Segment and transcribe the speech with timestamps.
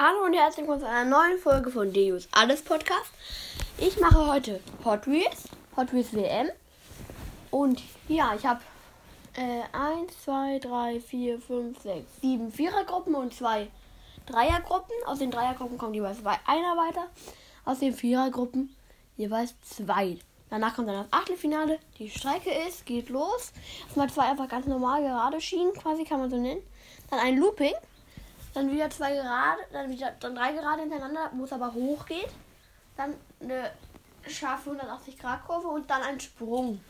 [0.00, 3.10] Hallo und herzlich willkommen zu einer neuen Folge von Deus Alles Podcast.
[3.78, 6.46] Ich mache heute Hot Wheels, Hot Wheels WM.
[7.50, 8.60] Und ja, ich habe
[9.34, 13.66] äh, 1, 2, 3, 4, 5, 6, 7 Vierergruppen und zwei
[14.26, 14.94] Dreiergruppen.
[15.04, 17.08] Aus den Dreiergruppen kommt jeweils einer weiter.
[17.64, 18.72] Aus den Vierergruppen
[19.16, 20.18] jeweils zwei.
[20.48, 21.80] Danach kommt dann das Achtelfinale.
[21.98, 23.52] Die Strecke ist, geht los.
[23.86, 26.62] Erstmal zwei einfach ganz normal gerade Schienen, quasi kann man so nennen.
[27.10, 27.74] Dann ein Looping.
[28.58, 32.30] Dann wieder zwei gerade, dann wieder dann drei gerade hintereinander, wo es aber hoch geht.
[32.96, 33.70] Dann eine
[34.26, 36.80] scharfe 180 Grad Kurve und dann ein Sprung.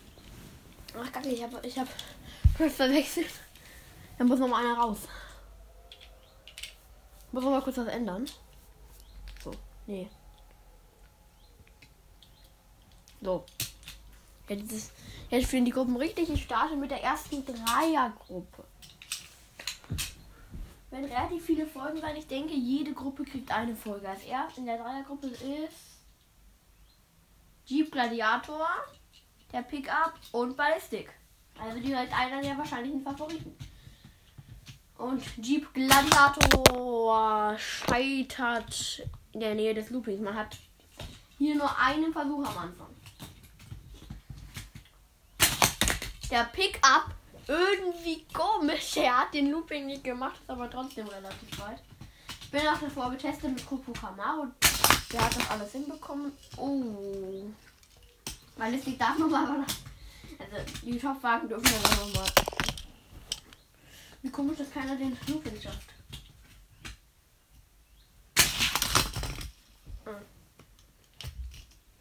[0.99, 1.87] Ach kacke, ich habe ich hab
[2.71, 3.29] verwechselt.
[4.17, 5.01] Dann muss noch mal einer raus.
[7.33, 8.25] Muss noch mal kurz was ändern.
[9.45, 9.53] So,
[9.87, 10.09] nee.
[13.21, 13.45] So.
[14.49, 14.93] Jetzt, ist,
[15.29, 16.31] jetzt führen die Gruppen richtig.
[16.31, 18.65] Ich starte mit der ersten Dreiergruppe.
[20.91, 22.17] Wenn relativ viele Folgen sein.
[22.17, 24.09] Ich denke, jede Gruppe kriegt eine Folge.
[24.09, 25.99] Als erst in der Dreiergruppe ist
[27.67, 28.67] Jeep Gladiator,
[29.53, 31.11] der Pickup und Ballistic.
[31.61, 33.55] Also direkt einer der wahrscheinlichen Favoriten.
[34.97, 40.23] Und Jeep Gladiator scheitert in der Nähe des Loopings.
[40.23, 40.57] Man hat
[41.37, 42.89] hier nur einen Versuch am Anfang.
[46.31, 47.15] Der Pickup
[47.49, 48.97] irgendwie komisch.
[48.97, 51.83] Er hat den Looping nicht gemacht, ist aber trotzdem relativ weit.
[52.43, 54.47] Ich bin auch davor getestet mit Coco Camaro.
[55.13, 56.33] Der hat das alles hinbekommen.
[56.57, 57.51] Oh.
[58.57, 59.65] Weil es liegt da nochmal.
[60.39, 62.31] Also die Topwagen dürfen ja nochmal.
[64.23, 65.95] Wie komisch, dass keiner den Looping schafft.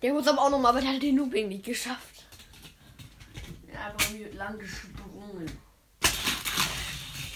[0.02, 2.26] Der muss aber auch nochmal, aber der hat den Looping nicht geschafft.
[3.74, 5.07] Ja, aber lang gesprungen.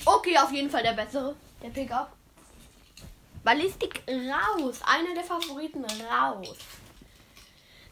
[0.05, 1.35] Okay, auf jeden Fall der bessere.
[1.61, 2.11] Der Pickup.
[3.43, 4.79] Ballistik raus.
[4.85, 6.55] Einer der Favoriten raus.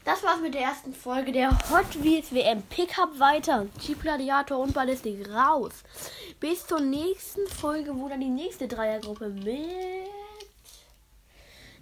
[0.05, 3.67] Das war's mit der ersten Folge der Hot Wheels WM Pickup weiter.
[3.79, 5.83] Jeep Gladiator und Ballistik raus.
[6.39, 10.07] Bis zur nächsten Folge, wo dann die nächste Dreiergruppe mit.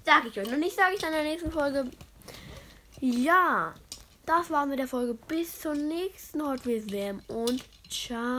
[0.03, 1.91] Sag ich euch noch nicht, sage ich dann in der nächsten Folge.
[2.99, 3.73] Ja,
[4.27, 5.15] das war mit der Folge.
[5.27, 8.37] Bis zur nächsten Hot Wheels WM und ciao.